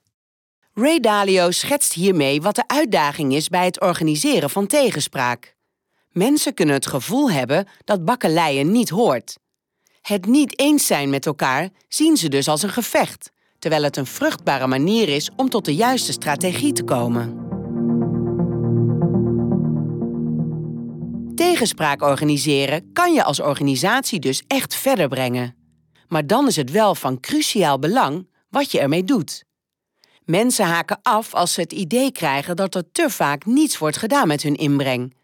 Ray 0.74 1.00
Dalio 1.00 1.50
schetst 1.50 1.92
hiermee 1.92 2.42
wat 2.42 2.54
de 2.54 2.64
uitdaging 2.66 3.34
is 3.34 3.48
bij 3.48 3.64
het 3.64 3.80
organiseren 3.80 4.50
van 4.50 4.66
tegenspraak. 4.66 5.54
Mensen 6.10 6.54
kunnen 6.54 6.74
het 6.74 6.86
gevoel 6.86 7.30
hebben 7.30 7.66
dat 7.84 8.04
bakkeleien 8.04 8.72
niet 8.72 8.88
hoort. 8.88 9.38
Het 10.00 10.26
niet 10.26 10.58
eens 10.58 10.86
zijn 10.86 11.10
met 11.10 11.26
elkaar 11.26 11.68
zien 11.88 12.16
ze 12.16 12.28
dus 12.28 12.48
als 12.48 12.62
een 12.62 12.70
gevecht, 12.70 13.32
terwijl 13.58 13.82
het 13.82 13.96
een 13.96 14.06
vruchtbare 14.06 14.66
manier 14.66 15.08
is 15.08 15.30
om 15.36 15.48
tot 15.48 15.64
de 15.64 15.74
juiste 15.74 16.12
strategie 16.12 16.72
te 16.72 16.84
komen. 16.84 17.48
Tegenspraak 21.34 22.02
organiseren 22.02 22.92
kan 22.92 23.12
je 23.12 23.24
als 23.24 23.40
organisatie 23.40 24.18
dus 24.18 24.42
echt 24.46 24.74
verder 24.74 25.08
brengen. 25.08 25.56
Maar 26.08 26.26
dan 26.26 26.46
is 26.46 26.56
het 26.56 26.70
wel 26.70 26.94
van 26.94 27.20
cruciaal 27.20 27.78
belang 27.78 28.28
wat 28.48 28.72
je 28.72 28.80
ermee 28.80 29.04
doet. 29.04 29.44
Mensen 30.24 30.66
haken 30.66 30.98
af 31.02 31.34
als 31.34 31.52
ze 31.52 31.60
het 31.60 31.72
idee 31.72 32.12
krijgen 32.12 32.56
dat 32.56 32.74
er 32.74 32.92
te 32.92 33.10
vaak 33.10 33.46
niets 33.46 33.78
wordt 33.78 33.96
gedaan 33.96 34.28
met 34.28 34.42
hun 34.42 34.56
inbreng. 34.56 35.18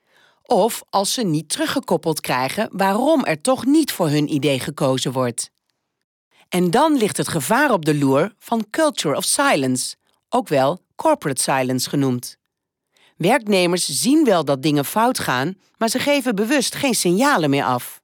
Of 0.47 0.83
als 0.91 1.13
ze 1.13 1.23
niet 1.23 1.49
teruggekoppeld 1.49 2.21
krijgen 2.21 2.69
waarom 2.73 3.25
er 3.25 3.41
toch 3.41 3.65
niet 3.65 3.93
voor 3.93 4.09
hun 4.09 4.33
idee 4.33 4.61
gekozen 4.61 5.13
wordt. 5.13 5.51
En 6.49 6.71
dan 6.71 6.97
ligt 6.97 7.17
het 7.17 7.29
gevaar 7.29 7.73
op 7.73 7.85
de 7.85 7.95
loer 7.95 8.35
van 8.39 8.67
culture 8.71 9.17
of 9.17 9.25
silence, 9.25 9.97
ook 10.29 10.49
wel 10.49 10.81
corporate 10.97 11.43
silence 11.43 11.89
genoemd. 11.89 12.37
Werknemers 13.17 13.89
zien 13.89 14.25
wel 14.25 14.45
dat 14.45 14.63
dingen 14.63 14.85
fout 14.85 15.19
gaan, 15.19 15.55
maar 15.77 15.89
ze 15.89 15.99
geven 15.99 16.35
bewust 16.35 16.75
geen 16.75 16.95
signalen 16.95 17.51
meer 17.51 17.65
af. 17.65 18.01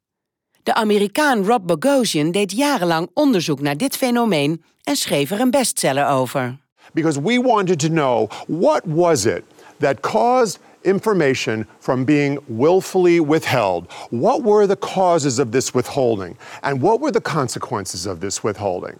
De 0.62 0.74
Amerikaan 0.74 1.44
Rob 1.44 1.66
Bogosian 1.66 2.30
deed 2.30 2.52
jarenlang 2.52 3.10
onderzoek 3.14 3.60
naar 3.60 3.76
dit 3.76 3.96
fenomeen 3.96 4.64
en 4.82 4.96
schreef 4.96 5.30
er 5.30 5.40
een 5.40 5.50
bestseller 5.50 6.06
over. 6.06 6.58
Because 6.92 7.22
we 7.22 7.40
wanted 7.42 7.78
to 7.78 7.88
know 7.88 8.30
what 8.46 8.82
was 8.84 9.24
it 9.24 9.42
that 9.78 10.00
caused 10.00 10.58
information 10.84 11.66
from 11.80 12.04
being 12.04 12.38
willfully 12.48 13.20
withheld. 13.20 13.90
What 14.10 14.42
were 14.42 14.66
the 14.66 14.76
causes 14.76 15.38
of 15.38 15.52
this 15.52 15.74
withholding? 15.74 16.36
And 16.62 16.80
what 16.80 17.00
were 17.00 17.10
the 17.10 17.20
consequences 17.20 18.06
of 18.06 18.20
this 18.20 18.42
withholding? 18.42 18.98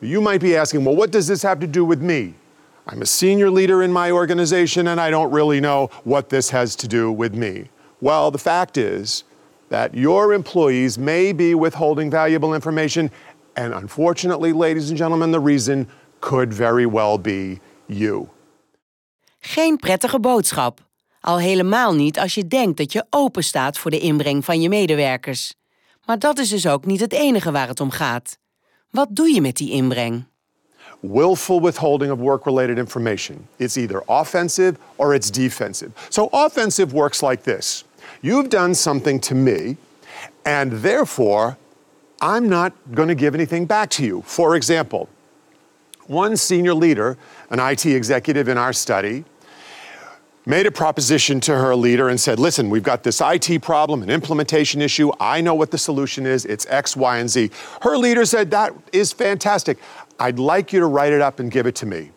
So 0.00 0.06
you 0.06 0.20
might 0.20 0.40
be 0.40 0.56
asking, 0.56 0.84
well, 0.84 0.96
what 0.96 1.10
does 1.10 1.26
this 1.26 1.42
have 1.42 1.60
to 1.60 1.66
do 1.66 1.84
with 1.84 2.00
me? 2.00 2.34
I'm 2.86 3.02
a 3.02 3.06
senior 3.06 3.50
leader 3.50 3.82
in 3.82 3.92
my 3.92 4.10
organization 4.10 4.88
and 4.88 5.00
I 5.00 5.10
don't 5.10 5.30
really 5.30 5.60
know 5.60 5.90
what 6.04 6.30
this 6.30 6.50
has 6.50 6.74
to 6.76 6.88
do 6.88 7.12
with 7.12 7.34
me. 7.34 7.68
Well, 8.00 8.30
the 8.30 8.38
fact 8.38 8.78
is 8.78 9.24
that 9.68 9.94
your 9.94 10.32
employees 10.32 10.98
may 10.98 11.32
be 11.32 11.54
withholding 11.54 12.10
valuable 12.10 12.54
information, 12.54 13.10
and 13.56 13.74
unfortunately, 13.74 14.52
ladies 14.52 14.88
and 14.88 14.96
gentlemen, 14.96 15.32
the 15.32 15.40
reason 15.40 15.86
could 16.20 16.52
very 16.52 16.86
well 16.86 17.18
be 17.18 17.60
you. 17.88 18.30
Geen 19.42 19.76
prettige 19.78 20.18
boodschap. 20.18 20.78
Al 21.28 21.38
helemaal 21.38 21.94
niet 21.94 22.18
als 22.18 22.34
je 22.34 22.46
denkt 22.46 22.76
dat 22.76 22.92
je 22.92 23.06
open 23.10 23.44
staat 23.44 23.78
voor 23.78 23.90
de 23.90 23.98
inbreng 23.98 24.44
van 24.44 24.60
je 24.60 24.68
medewerkers. 24.68 25.54
Maar 26.04 26.18
dat 26.18 26.38
is 26.38 26.48
dus 26.48 26.66
ook 26.66 26.84
niet 26.84 27.00
het 27.00 27.12
enige 27.12 27.50
waar 27.50 27.68
het 27.68 27.80
om 27.80 27.90
gaat. 27.90 28.38
Wat 28.90 29.08
doe 29.10 29.34
je 29.34 29.40
met 29.40 29.56
die 29.56 29.70
inbreng? 29.70 30.24
willful 31.00 31.60
withholding 31.62 32.12
of 32.12 32.18
work 32.18 32.44
related 32.44 32.78
information. 32.78 33.46
It's 33.58 33.76
either 33.76 34.02
offensive 34.06 34.76
or 34.96 35.14
it's 35.14 35.30
defensive. 35.30 35.90
So, 36.08 36.28
offensive 36.32 36.92
works 36.92 37.22
like 37.22 37.42
this 37.42 37.84
You've 38.20 38.48
done 38.48 38.74
something 38.74 39.20
to 39.20 39.34
me, 39.34 39.76
and 40.44 40.72
therefore, 40.72 41.56
I'm 42.20 42.48
not 42.48 42.72
going 42.90 43.08
to 43.08 43.14
give 43.24 43.34
anything 43.34 43.66
back 43.66 43.90
to 43.90 44.02
you. 44.02 44.22
For 44.24 44.56
example, 44.56 45.08
one 46.08 46.36
senior 46.36 46.74
leader, 46.74 47.16
an 47.50 47.58
IT 47.60 47.86
executive 47.86 48.48
in 48.48 48.58
our 48.58 48.72
study, 48.72 49.24
made 50.48 50.64
a 50.64 50.70
proposition 50.70 51.40
to 51.40 51.54
her 51.54 51.76
leader 51.76 52.08
and 52.08 52.18
said, 52.18 52.38
Listen, 52.38 52.70
we've 52.70 52.82
got 52.82 53.02
this 53.02 53.20
IT 53.22 53.60
problem, 53.60 54.02
an 54.02 54.08
implementation 54.08 54.80
issue. 54.80 55.12
I 55.20 55.42
know 55.42 55.54
what 55.54 55.70
the 55.70 55.78
solution 55.78 56.24
is. 56.24 56.46
It's 56.46 56.66
X, 56.70 56.96
Y, 56.96 57.18
and 57.18 57.28
Z. 57.28 57.50
Her 57.82 57.98
leader 57.98 58.24
said, 58.24 58.50
That 58.50 58.72
is 58.90 59.12
fantastic. 59.12 59.78
I'd 60.18 60.38
like 60.38 60.72
you 60.72 60.80
to 60.80 60.86
write 60.86 61.12
it 61.12 61.20
up 61.20 61.38
and 61.38 61.50
give 61.50 61.66
it 61.66 61.74
to 61.76 61.86
me. 61.86 62.12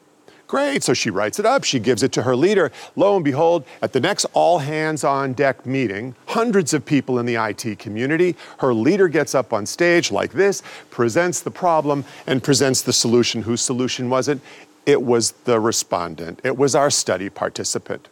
Great. 0.47 0.81
So 0.83 0.93
she 0.93 1.09
writes 1.09 1.39
it 1.39 1.45
up, 1.45 1.63
she 1.63 1.79
gives 1.79 2.03
it 2.03 2.11
to 2.13 2.23
her 2.23 2.35
leader. 2.35 2.71
Lo 2.95 3.15
and 3.15 3.23
behold, 3.23 3.65
at 3.81 3.93
the 3.93 3.99
next 3.99 4.25
all 4.33 4.59
hands 4.59 5.03
on 5.03 5.33
deck 5.33 5.65
meeting, 5.65 6.15
hundreds 6.27 6.73
of 6.73 6.85
people 6.85 7.19
in 7.19 7.25
the 7.25 7.35
IT 7.35 7.79
community, 7.79 8.35
her 8.59 8.73
leader 8.73 9.07
gets 9.07 9.33
up 9.33 9.53
on 9.53 9.65
stage 9.65 10.11
like 10.11 10.31
this, 10.33 10.61
presents 10.89 11.41
the 11.41 11.51
problem, 11.51 12.03
and 12.27 12.43
presents 12.43 12.81
the 12.81 12.91
solution. 12.91 13.41
Whose 13.43 13.61
solution 13.61 14.09
was 14.09 14.27
it? 14.27 14.39
It 14.85 15.03
was 15.03 15.31
the 15.45 15.59
respondent, 15.59 16.41
it 16.43 16.57
was 16.57 16.75
our 16.75 16.89
study 16.89 17.29
participant. 17.29 18.09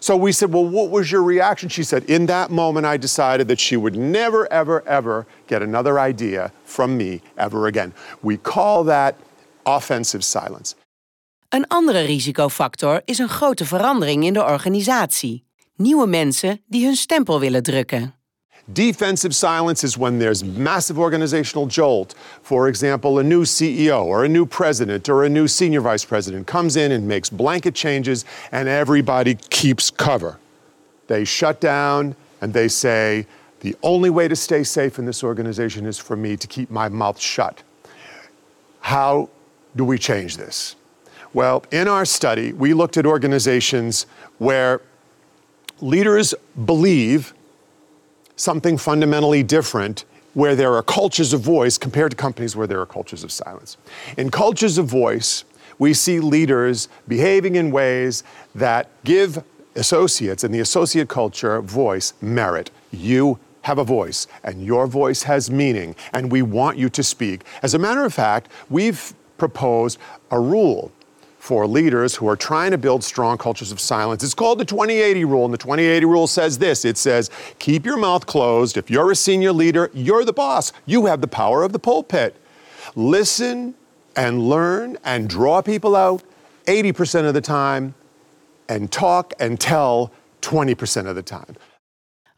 So 0.00 0.16
we 0.16 0.32
said, 0.32 0.52
Well, 0.52 0.68
what 0.68 0.90
was 0.90 1.10
your 1.10 1.22
reaction? 1.22 1.68
She 1.68 1.82
said, 1.82 2.04
In 2.04 2.26
that 2.26 2.50
moment, 2.50 2.86
I 2.86 2.98
decided 2.98 3.48
that 3.48 3.60
she 3.60 3.76
would 3.76 3.96
never, 3.96 4.46
ever, 4.52 4.82
ever 4.86 5.26
get 5.46 5.62
another 5.62 5.98
idea 5.98 6.50
from 6.64 6.96
me 6.96 7.20
ever 7.36 7.66
again. 7.66 7.92
We 8.22 8.36
call 8.36 8.84
that 8.84 9.14
offensive 9.64 10.22
silence. 10.22 10.74
Een 11.48 11.66
andere 11.66 12.00
risicofactor 12.00 13.02
is 13.04 13.18
een 13.18 13.28
grote 13.28 13.64
verandering 13.64 14.24
in 14.24 14.32
de 14.32 14.42
organisatie. 14.42 15.46
Nieuwe 15.76 16.06
mensen 16.06 16.60
die 16.66 16.84
hun 16.84 16.96
stempel 16.96 17.40
willen 17.40 17.62
drukken. 17.62 18.17
Defensive 18.72 19.34
silence 19.34 19.82
is 19.82 19.96
when 19.96 20.18
there's 20.18 20.44
massive 20.44 20.98
organizational 20.98 21.66
jolt. 21.66 22.14
For 22.42 22.68
example, 22.68 23.18
a 23.18 23.24
new 23.24 23.44
CEO 23.44 24.04
or 24.04 24.24
a 24.24 24.28
new 24.28 24.44
president 24.44 25.08
or 25.08 25.24
a 25.24 25.28
new 25.28 25.48
senior 25.48 25.80
vice 25.80 26.04
president 26.04 26.46
comes 26.46 26.76
in 26.76 26.92
and 26.92 27.08
makes 27.08 27.30
blanket 27.30 27.74
changes, 27.74 28.24
and 28.52 28.68
everybody 28.68 29.36
keeps 29.36 29.90
cover. 29.90 30.38
They 31.06 31.24
shut 31.24 31.60
down 31.60 32.14
and 32.40 32.52
they 32.52 32.68
say, 32.68 33.26
The 33.60 33.74
only 33.82 34.10
way 34.10 34.28
to 34.28 34.36
stay 34.36 34.64
safe 34.64 34.98
in 34.98 35.06
this 35.06 35.24
organization 35.24 35.86
is 35.86 35.98
for 35.98 36.16
me 36.16 36.36
to 36.36 36.46
keep 36.46 36.70
my 36.70 36.88
mouth 36.88 37.18
shut. 37.18 37.62
How 38.80 39.30
do 39.74 39.84
we 39.84 39.98
change 39.98 40.36
this? 40.36 40.76
Well, 41.32 41.64
in 41.70 41.88
our 41.88 42.04
study, 42.04 42.52
we 42.52 42.74
looked 42.74 42.96
at 42.96 43.06
organizations 43.06 44.06
where 44.38 44.80
leaders 45.80 46.34
believe 46.64 47.34
something 48.38 48.78
fundamentally 48.78 49.42
different 49.42 50.04
where 50.34 50.54
there 50.54 50.72
are 50.74 50.82
cultures 50.82 51.32
of 51.32 51.40
voice 51.40 51.76
compared 51.76 52.12
to 52.12 52.16
companies 52.16 52.54
where 52.54 52.66
there 52.66 52.80
are 52.80 52.86
cultures 52.86 53.24
of 53.24 53.32
silence. 53.32 53.76
In 54.16 54.30
cultures 54.30 54.78
of 54.78 54.86
voice, 54.86 55.44
we 55.78 55.92
see 55.92 56.20
leaders 56.20 56.88
behaving 57.08 57.56
in 57.56 57.70
ways 57.70 58.22
that 58.54 58.88
give 59.04 59.42
associates 59.74 60.44
and 60.44 60.54
the 60.54 60.60
associate 60.60 61.08
culture 61.08 61.60
voice 61.60 62.14
merit. 62.20 62.70
You 62.92 63.38
have 63.62 63.78
a 63.78 63.84
voice, 63.84 64.26
and 64.44 64.64
your 64.64 64.86
voice 64.86 65.24
has 65.24 65.50
meaning, 65.50 65.94
and 66.12 66.32
we 66.32 66.42
want 66.42 66.78
you 66.78 66.88
to 66.88 67.02
speak. 67.02 67.42
As 67.62 67.74
a 67.74 67.78
matter 67.78 68.04
of 68.04 68.14
fact, 68.14 68.50
we've 68.70 69.12
proposed 69.36 69.98
a 70.30 70.40
rule 70.40 70.92
for 71.38 71.66
leaders 71.66 72.16
who 72.16 72.28
are 72.28 72.36
trying 72.36 72.70
to 72.70 72.78
build 72.78 73.02
strong 73.04 73.38
cultures 73.38 73.72
of 73.72 73.80
silence. 73.80 74.22
It's 74.22 74.34
called 74.34 74.58
the 74.58 74.64
2080 74.64 75.24
rule, 75.24 75.44
and 75.44 75.54
the 75.54 75.58
2080 75.58 76.04
rule 76.04 76.26
says 76.26 76.58
this 76.58 76.84
it 76.84 76.98
says, 76.98 77.30
keep 77.58 77.86
your 77.86 77.96
mouth 77.96 78.26
closed. 78.26 78.76
If 78.76 78.90
you're 78.90 79.10
a 79.10 79.16
senior 79.16 79.52
leader, 79.52 79.90
you're 79.94 80.24
the 80.24 80.32
boss. 80.32 80.72
You 80.86 81.06
have 81.06 81.20
the 81.20 81.28
power 81.28 81.62
of 81.62 81.72
the 81.72 81.78
pulpit. 81.78 82.36
Listen 82.94 83.74
and 84.16 84.48
learn 84.48 84.98
and 85.04 85.28
draw 85.28 85.62
people 85.62 85.94
out 85.94 86.22
80% 86.66 87.26
of 87.26 87.32
the 87.32 87.40
time, 87.40 87.94
and 88.68 88.92
talk 88.92 89.32
and 89.40 89.58
tell 89.58 90.10
20% 90.42 91.08
of 91.08 91.14
the 91.14 91.22
time. 91.22 91.56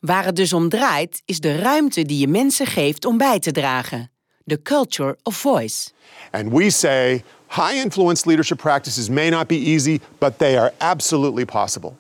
Waar 0.01 0.25
het 0.25 0.37
dus 0.37 0.53
om 0.53 0.69
draait, 0.69 1.23
is 1.25 1.41
de 1.41 1.57
ruimte 1.57 2.03
die 2.03 2.19
je 2.19 2.29
mensen 2.29 2.67
geeft 2.67 3.05
om 3.05 3.19
bij 3.19 3.39
te 3.39 3.53
dragen. 3.53 4.11
The 4.47 4.57
culture 4.57 5.17
of 5.27 5.37
voice. 5.41 5.93
And 6.33 6.53
we 6.53 6.71
say, 6.71 7.25
High 7.49 7.77
influence 7.77 8.27
leadership 8.27 8.59
practices 8.59 9.11
may 9.11 9.29
not 9.29 9.49
be 9.49 9.57
easy, 9.57 10.01
but 10.21 10.39
they 10.39 10.57
are 10.57 10.73
absolutely 10.81 11.45
possible. 11.45 11.99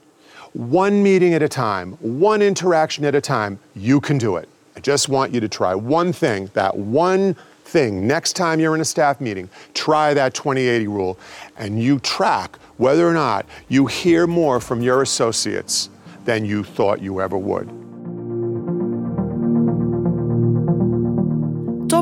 One 0.52 1.02
meeting 1.02 1.34
at 1.34 1.42
a 1.42 1.48
time, 1.48 1.94
one 1.94 2.40
interaction 2.40 3.04
at 3.04 3.16
a 3.16 3.20
time, 3.20 3.58
you 3.74 4.00
can 4.00 4.16
do 4.16 4.36
it. 4.36 4.48
I 4.76 4.80
just 4.80 5.08
want 5.08 5.34
you 5.34 5.40
to 5.40 5.48
try 5.48 5.74
one 5.74 6.12
thing, 6.12 6.50
that 6.54 6.76
one 6.76 7.34
thing. 7.64 8.06
Next 8.06 8.34
time 8.34 8.60
you're 8.60 8.76
in 8.76 8.80
a 8.80 8.84
staff 8.84 9.20
meeting, 9.20 9.48
try 9.74 10.14
that 10.14 10.34
2080 10.34 10.86
rule, 10.86 11.18
and 11.56 11.82
you 11.82 11.98
track 11.98 12.56
whether 12.76 13.08
or 13.08 13.12
not 13.12 13.44
you 13.68 13.86
hear 13.86 14.28
more 14.28 14.60
from 14.60 14.82
your 14.82 15.02
associates 15.02 15.88
than 16.24 16.44
you 16.44 16.62
thought 16.62 17.02
you 17.02 17.20
ever 17.20 17.36
would. 17.36 17.79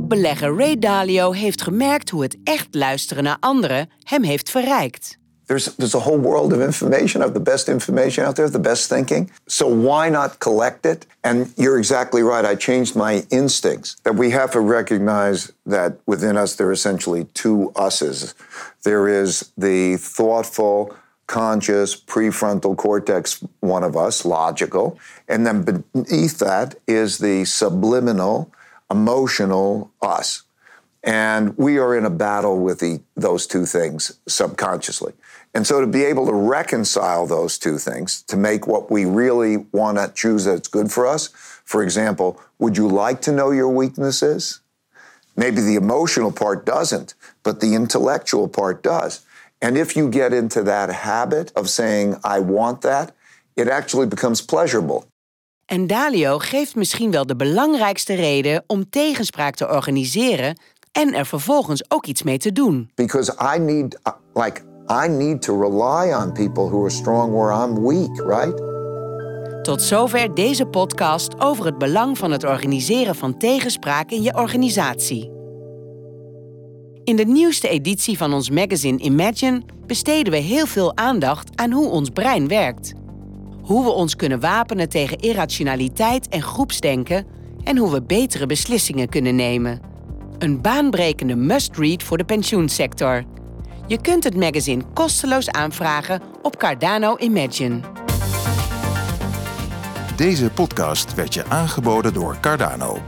Topbelegger 0.09 0.57
Ray 0.57 0.79
Dalio 0.79 1.33
heeft 1.33 1.63
gemerkt 1.63 2.11
hoe 2.11 2.23
het 2.23 2.37
echt 2.45 2.67
luisteren 2.71 3.25
naar 3.25 3.37
anderen 3.41 3.91
hem 4.03 4.23
heeft 4.23 4.51
verrijkt. 4.51 5.19
There's, 5.47 5.75
there's 5.75 5.95
a 5.95 5.99
whole 5.99 6.21
world 6.21 6.53
of 6.53 6.61
information. 6.61 7.25
of 7.25 7.33
the 7.33 7.41
best 7.41 7.69
information 7.69 8.27
out 8.27 8.35
there, 8.35 8.51
the 8.51 8.61
best 8.61 8.89
thinking. 8.89 9.31
So 9.47 9.67
why 9.67 10.09
not 10.09 10.39
collect 10.39 10.87
it? 10.87 11.07
And 11.21 11.53
you're 11.55 11.79
exactly 11.79 12.23
right. 12.23 12.53
I 12.53 12.57
changed 12.57 12.95
my 12.95 13.25
instincts. 13.29 13.97
That 14.03 14.15
we 14.15 14.31
have 14.31 14.51
to 14.51 14.61
recognize 14.61 15.53
that 15.65 15.93
within 16.05 16.37
us 16.37 16.55
there 16.55 16.67
are 16.67 16.73
essentially 16.73 17.27
two 17.33 17.71
us's. 17.75 18.35
There 18.83 19.23
is 19.23 19.53
the 19.57 19.99
thoughtful, 19.99 20.95
conscious, 21.27 21.97
prefrontal 21.97 22.75
cortex 22.77 23.45
one 23.61 23.87
of 23.87 23.95
us, 23.95 24.25
logical. 24.25 24.99
And 25.27 25.47
then 25.47 25.63
beneath 25.63 26.39
that 26.39 26.75
is 26.87 27.19
the 27.19 27.45
subliminal, 27.45 28.51
emotional 28.91 29.93
us. 30.03 30.43
And 31.05 31.57
we 31.57 31.79
are 31.79 31.97
in 31.97 32.05
a 32.05 32.11
battle 32.11 32.59
with 32.59 32.81
the, 32.81 33.01
those 33.15 33.47
two 33.47 33.67
things 33.67 34.19
subconsciously. 34.27 35.15
And 35.55 35.67
so 35.67 35.81
to 35.81 35.87
be 35.87 36.05
able 36.05 36.27
to 36.27 36.33
reconcile 36.33 37.27
those 37.27 37.59
two 37.59 37.79
things, 37.79 38.23
to 38.23 38.37
make 38.37 38.67
what 38.67 38.91
we 38.91 39.05
really 39.05 39.59
want 39.73 39.99
to 39.99 40.13
choose 40.15 40.45
that's 40.45 40.69
good 40.69 40.91
for 40.91 41.07
us, 41.07 41.29
for 41.65 41.83
example, 41.83 42.41
would 42.59 42.77
you 42.77 42.89
like 42.89 43.21
to 43.23 43.33
know 43.33 43.51
your 43.51 43.69
weaknesses? 43.69 44.61
Maybe 45.37 45.61
the 45.61 45.77
emotional 45.77 46.33
part 46.33 46.67
doesn't, 46.67 47.15
but 47.43 47.61
the 47.61 47.75
intellectual 47.75 48.49
part 48.49 48.83
does. 48.83 49.25
And 49.63 49.77
if 49.77 49.97
you 49.97 50.09
get 50.09 50.33
into 50.33 50.63
that 50.65 50.91
habit 50.91 51.53
of 51.57 51.69
saying, 51.69 52.17
I 52.25 52.41
want 52.41 52.83
that, 52.83 53.15
it 53.57 53.69
actually 53.69 54.07
becomes 54.07 54.41
pleasurable. 54.41 55.07
En 55.69 55.87
Dalio 55.87 56.39
geeft 56.39 56.75
misschien 56.75 57.11
wel 57.11 57.27
de 57.27 57.37
belangrijkste 57.37 58.15
reden 58.15 58.65
om 58.67 58.91
tegenspraak 58.91 59.55
te 59.55 59.69
organiseren 59.69 60.59
en 60.93 61.15
er 61.15 61.27
vervolgens 61.27 61.91
ook 61.91 62.07
iets 62.07 62.23
mee 62.23 62.39
te 62.39 62.53
doen. 62.53 62.91
Because 62.95 63.55
I 63.57 63.59
need, 63.59 63.99
like, 64.35 64.61
I 65.05 65.09
need 65.09 65.43
to 65.43 65.61
rely 65.61 66.13
on 66.15 66.33
people 66.33 66.63
who 66.63 66.81
are 66.81 66.91
strong 66.91 67.33
where 67.33 67.67
I'm 67.67 67.87
weak, 67.87 68.17
right? 68.17 68.63
Tot 69.63 69.83
zover 69.83 70.35
deze 70.35 70.67
podcast 70.67 71.41
over 71.41 71.65
het 71.65 71.79
belang 71.79 72.19
van 72.19 72.31
het 72.31 72.45
organiseren 72.45 73.15
van 73.15 73.39
tegenspraak 73.39 74.11
in 74.11 74.23
je 74.23 74.35
organisatie. 74.35 75.31
In 77.05 77.17
de 77.17 77.27
nieuwste 77.27 77.69
editie 77.69 78.17
van 78.17 78.33
ons 78.33 78.51
magazine 78.51 78.99
Imagine 78.99 79.63
besteden 79.87 80.33
we 80.33 80.39
heel 80.39 80.67
veel 80.67 80.97
aandacht 80.97 81.51
aan 81.55 81.73
hoe 81.73 81.89
ons 81.89 82.09
brein 82.11 82.49
werkt. 82.49 82.93
Hoe 83.69 83.85
we 83.85 83.91
ons 83.91 84.17
kunnen 84.17 84.41
wapenen 84.41 84.89
tegen 84.89 85.19
irrationaliteit 85.19 86.29
en 86.29 86.43
groepsdenken 86.43 87.27
en 87.65 87.77
hoe 87.77 87.93
we 87.93 88.03
betere 88.03 88.47
beslissingen 88.47 89.09
kunnen 89.09 89.37
nemen. 89.37 89.81
Een 90.39 90.61
baanbrekende 90.61 91.37
must-read 91.37 92.03
voor 92.03 92.17
de 92.17 92.25
pensioensector. 92.25 93.25
Je 93.87 94.01
kunt 94.01 94.25
het 94.25 94.37
magazine 94.37 94.83
kosteloos 94.95 95.51
aanvragen 95.51 96.23
op 96.43 96.57
Cardano 96.57 97.17
Imagine. 97.17 97.81
Deze 100.17 100.51
podcast 100.51 101.15
werd 101.15 101.35
je 101.35 101.45
aangeboden 101.45 102.13
door 102.13 102.37
Cardano. 102.41 102.99